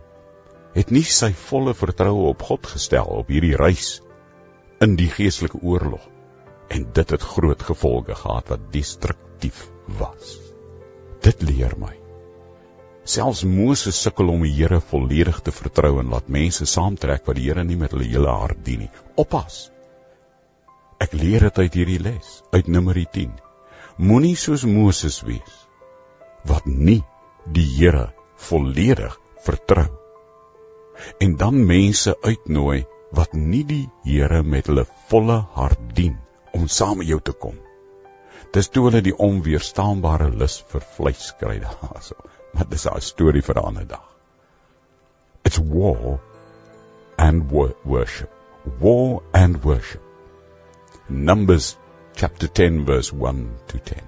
het 0.76 0.92
nie 0.92 1.06
sy 1.08 1.30
volle 1.46 1.72
vertroue 1.74 2.28
op 2.30 2.42
God 2.50 2.66
gestel 2.68 3.08
op 3.22 3.32
hierdie 3.32 3.56
reis 3.56 3.96
in 4.84 4.96
die 5.00 5.08
geestelike 5.08 5.62
oorlog 5.64 6.04
en 6.76 6.84
dit 6.98 7.14
het 7.14 7.22
groot 7.22 7.62
gevolge 7.62 8.16
gehad 8.18 8.50
wat 8.52 8.66
destruktief 8.74 9.62
was. 10.00 10.34
Dit 11.24 11.40
leer 11.46 11.76
my. 11.80 11.94
Selfs 13.06 13.44
Moses 13.46 13.96
sukkel 14.02 14.28
om 14.34 14.42
die 14.42 14.52
Here 14.52 14.80
volledig 14.82 15.38
te 15.46 15.54
vertrou 15.54 15.94
en 16.02 16.10
laat 16.12 16.28
mense 16.28 16.66
saamtrek 16.66 17.24
wat 17.24 17.38
die 17.38 17.46
Here 17.46 17.64
nie 17.64 17.78
met 17.80 17.94
hulle 17.94 18.08
hele 18.10 18.34
hart 18.42 18.64
dien 18.66 18.84
nie. 18.84 18.92
Oppas. 19.16 19.70
Ek 21.00 21.14
leer 21.14 21.46
dit 21.46 21.60
uit 21.62 21.78
hierdie 21.80 22.00
les, 22.02 22.40
uit 22.52 22.68
Numeri 22.68 23.06
10. 23.14 23.30
Moenie 24.02 24.36
soos 24.36 24.66
Moses 24.68 25.22
wees 25.24 25.62
wat 26.46 26.66
nie 26.66 27.00
die 27.46 27.68
Here 27.78 28.10
volledig 28.48 29.14
vertrou 29.46 29.88
en 31.18 31.36
dan 31.36 31.66
mense 31.66 32.16
uitnooi 32.22 32.84
wat 33.16 33.32
nie 33.32 33.64
die 33.64 33.84
Here 34.04 34.42
met 34.42 34.66
hulle 34.70 34.86
volle 35.10 35.38
hart 35.56 35.94
dien 35.94 36.16
om 36.56 36.68
saam 36.68 36.98
met 36.98 37.08
jou 37.10 37.20
te 37.20 37.32
kom. 37.32 37.56
Dis 38.52 38.68
toe 38.72 38.86
hulle 38.86 39.02
die 39.04 39.16
onweerstaanbare 39.28 40.30
lus 40.40 40.60
vir 40.70 40.84
vleis 40.96 41.32
kry 41.40 41.58
daarso. 41.64 42.16
Maar 42.56 42.68
dis 42.70 42.86
'n 42.88 43.00
storie 43.00 43.42
vir 43.42 43.58
'n 43.58 43.66
ander 43.68 43.86
dag. 43.86 44.06
It's 45.44 45.58
war 45.58 46.20
and 47.18 47.50
worship. 47.84 48.30
War 48.80 49.22
and 49.32 49.62
worship. 49.64 50.02
Numbers 51.08 51.76
chapter 52.14 52.48
10 52.48 52.84
verse 52.86 53.12
1 53.12 53.50
to 53.66 53.78
10. 53.78 54.02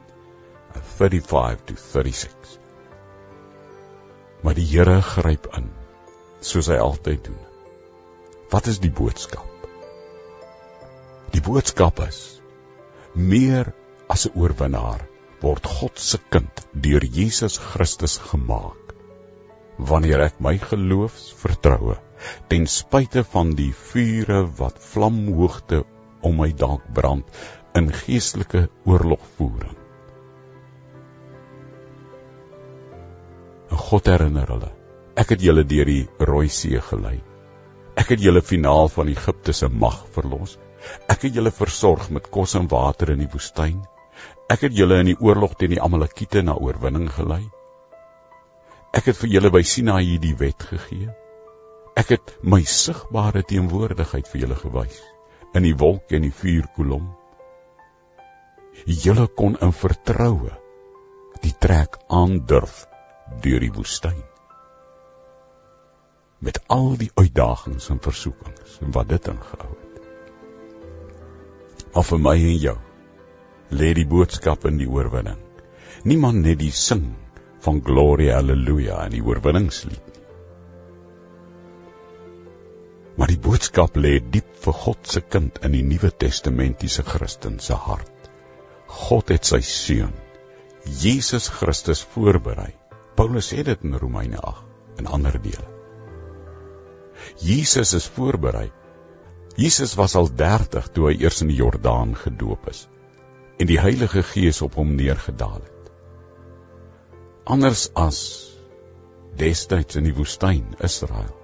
35 0.99 1.65
to 1.67 1.75
36. 1.77 2.59
Maar 4.43 4.55
die 4.55 4.67
Here 4.67 5.03
gryp 5.03 5.47
in 5.57 5.78
soos 6.49 6.71
hy 6.73 6.79
altyd 6.83 7.23
doen. 7.29 7.39
Wat 8.53 8.69
is 8.73 8.81
die 8.83 8.93
boodskap? 9.01 9.47
Die 11.35 11.43
boodskap 11.45 12.01
is 12.07 12.21
meer 13.15 13.73
as 14.09 14.27
'n 14.27 14.37
oorwinnaar 14.41 15.05
word 15.43 15.67
God 15.79 15.99
se 16.09 16.19
kind 16.35 16.65
deur 16.73 17.05
Jesus 17.05 17.59
Christus 17.71 18.19
gemaak. 18.31 18.95
Wanneer 19.79 20.25
ek 20.29 20.41
my 20.41 20.57
geloofs 20.59 21.33
vertroue 21.43 21.99
ten 22.49 22.67
spyte 22.67 23.23
van 23.35 23.53
die 23.55 23.73
vure 23.73 24.41
wat 24.59 24.81
vlamhoogte 24.93 25.85
om 26.23 26.41
my 26.41 26.51
dalk 26.65 26.89
brand 26.95 27.27
in 27.79 27.93
geestelike 27.93 28.69
oorlogvoering 28.85 29.77
God 33.89 34.07
herinner 34.07 34.49
hulle. 34.53 34.78
Ek 35.19 35.35
het 35.35 35.43
julle 35.43 35.65
deur 35.67 35.89
die 35.89 36.07
Rooi 36.23 36.47
See 36.53 36.79
gelei. 36.91 37.17
Ek 37.99 38.13
het 38.15 38.23
julle 38.23 38.43
finaal 38.45 38.87
van 38.95 39.09
Egipte 39.11 39.53
se 39.53 39.67
mag 39.69 40.05
verlos. 40.15 40.55
Ek 41.11 41.27
het 41.27 41.35
julle 41.35 41.51
versorg 41.51 42.07
met 42.15 42.29
kos 42.31 42.55
en 42.55 42.69
water 42.71 43.11
in 43.17 43.25
die 43.25 43.31
woestyn. 43.33 43.81
Ek 44.49 44.63
het 44.69 44.77
julle 44.79 45.01
in 45.03 45.11
die 45.11 45.19
oorlog 45.19 45.57
teen 45.59 45.75
die 45.75 45.83
Amalekiete 45.83 46.45
na 46.47 46.55
oorwinning 46.55 47.09
gelei. 47.17 47.43
Ek 48.95 49.11
het 49.11 49.19
vir 49.19 49.35
julle 49.35 49.51
by 49.51 49.65
Sinaï 49.67 50.21
die 50.23 50.37
wet 50.39 50.63
gegee. 50.71 51.11
Ek 51.99 52.15
het 52.15 52.37
my 52.47 52.63
sigbare 52.63 53.43
teenwoordigheid 53.43 54.31
vir 54.31 54.45
julle 54.45 54.63
gewys 54.63 55.03
in 55.59 55.67
die 55.67 55.75
wolk 55.83 56.15
en 56.15 56.23
die 56.29 56.35
vuurkolom. 56.45 57.11
Julle 58.87 59.27
kon 59.35 59.59
in 59.65 59.75
vertroue 59.75 60.55
die 61.43 61.55
trek 61.59 61.99
aandurf 62.07 62.85
deur 63.43 63.65
die 63.67 63.75
woestyn. 63.75 64.23
Met 66.39 66.61
al 66.71 66.93
die 67.01 67.11
uitdagings 67.15 67.89
en 67.91 68.01
versoekings 68.03 68.79
en 68.85 68.93
wat 68.95 69.09
dit 69.11 69.31
ingehou 69.33 69.71
het. 69.71 70.03
Maar 71.95 72.07
vir 72.11 72.21
my 72.27 72.35
en 72.37 72.59
jou 72.63 72.77
lê 73.81 73.89
die 73.99 74.07
boodskap 74.07 74.67
in 74.71 74.79
die 74.79 74.89
oorwinning. 74.89 75.41
Niemand 76.09 76.45
net 76.45 76.61
die 76.61 76.73
sing 76.73 77.09
van 77.65 77.81
gloria 77.85 78.39
haleluja 78.39 79.01
in 79.09 79.17
die 79.17 79.25
oorwinningslied 79.25 80.05
nie. 80.07 80.19
Maar 83.19 83.33
die 83.33 83.41
boodskap 83.43 83.99
lê 83.99 84.21
diep 84.23 84.53
vir 84.63 84.77
God 84.85 85.11
se 85.11 85.25
kind 85.27 85.59
in 85.67 85.75
die 85.75 85.83
Nuwe 85.83 86.13
Testamentiese 86.15 87.03
Christen 87.03 87.59
se 87.59 87.75
hart. 87.75 88.31
God 88.87 89.35
het 89.35 89.49
sy 89.49 89.59
seun 89.67 90.15
Jesus 91.03 91.51
Christus 91.53 92.05
voorberei 92.15 92.71
Paulus 93.19 93.51
sê 93.51 93.65
dit 93.67 93.83
in 93.85 93.99
Romeine 93.99 94.39
8 94.39 95.03
en 95.03 95.11
ander 95.19 95.35
dele. 95.43 95.78
Jesus 97.43 97.95
is 97.95 98.07
voorberei. 98.17 98.69
Jesus 99.57 99.95
was 99.99 100.15
al 100.15 100.29
30 100.35 100.93
toe 100.95 101.09
hy 101.11 101.17
eers 101.19 101.43
in 101.43 101.51
die 101.51 101.59
Jordaan 101.59 102.15
gedoop 102.17 102.69
is 102.71 102.87
en 103.59 103.67
die 103.67 103.81
Heilige 103.83 104.23
Gees 104.23 104.61
op 104.63 104.77
hom 104.79 104.93
neergedaal 104.95 105.59
het. 105.59 105.91
Anders 107.45 107.89
as 107.99 108.21
destyds 109.39 109.99
in 109.99 110.07
die 110.07 110.15
woestyn 110.15 110.77
Israel 110.79 111.35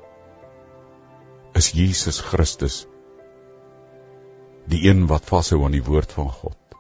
is 1.59 1.73
Jesus 1.75 2.21
Christus 2.23 2.85
die 4.71 4.85
een 4.89 5.05
wat 5.11 5.27
vashou 5.29 5.65
aan 5.65 5.75
die 5.75 5.85
woord 5.85 6.15
van 6.15 6.31
God 6.31 6.79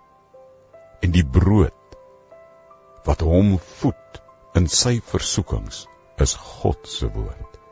en 1.02 1.12
die 1.14 1.26
brood 1.26 1.98
wat 3.04 3.26
hom 3.26 3.56
voed 3.80 4.22
in 4.58 4.70
sy 4.70 4.96
versoekings 5.10 5.84
is 6.22 6.38
God 6.38 6.86
se 6.88 7.10
woord. 7.10 7.63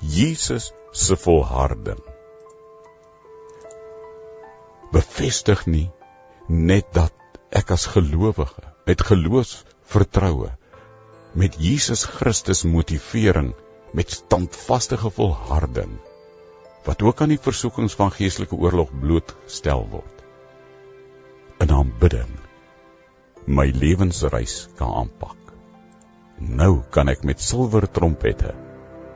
Jesus 0.00 0.72
se 0.92 1.16
volharding. 1.16 2.00
Bevestig 4.92 5.66
nie 5.66 5.88
net 6.48 6.90
dat 6.96 7.14
ek 7.54 7.70
as 7.76 7.86
gelowige 7.94 8.64
met 8.88 9.06
geloofs 9.06 9.62
vertroue 9.92 10.50
met 11.38 11.56
Jesus 11.62 12.04
Christus 12.04 12.64
motivering 12.66 13.52
met 13.94 14.10
standvaste 14.10 14.98
volharding 14.98 15.94
wat 16.86 17.02
ook 17.06 17.22
aan 17.22 17.34
die 17.34 17.42
versoekings 17.42 17.94
van 17.94 18.10
geestelike 18.14 18.58
oorlog 18.58 18.90
blootgestel 19.02 19.86
word 19.94 20.24
in 21.62 21.74
aanbidding 21.76 22.38
my 23.46 23.70
lewensreis 23.74 24.68
kan 24.78 24.92
aanpak. 25.02 25.36
Nou 26.38 26.82
kan 26.94 27.08
ek 27.12 27.24
met 27.26 27.42
silwer 27.42 27.86
trompette 27.90 28.52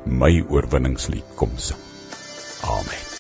my 0.06 0.42
oorwinningslied 0.48 1.36
kom 1.36 1.58
sing. 1.58 1.82
Amen. 2.64 3.04